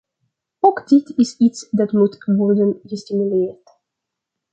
Ook 0.59 0.87
dit 0.87 1.13
is 1.15 1.37
iets 1.37 1.67
dat 1.69 1.91
moet 1.91 2.23
worden 2.37 2.79
gestimuleerd. 2.83 3.79